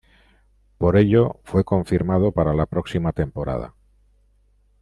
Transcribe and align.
Por 0.79 0.97
ello, 0.97 1.39
fue 1.43 1.63
confirmado 1.63 2.31
para 2.31 2.55
la 2.55 2.65
próxima 2.65 3.11
temporada. 3.11 3.75